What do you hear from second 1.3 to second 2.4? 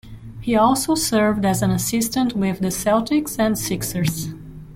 as an assistant